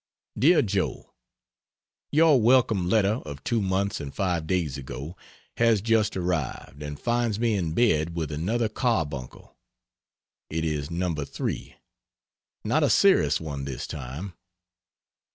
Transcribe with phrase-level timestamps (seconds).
[0.35, 1.13] DEAR JOE,
[2.11, 5.15] Your welcome letter of two months and five days ago
[5.57, 9.55] has just arrived, and finds me in bed with another carbuncle.
[10.49, 11.13] It is No.
[11.13, 11.75] 3.
[12.65, 14.33] Not a serious one this time.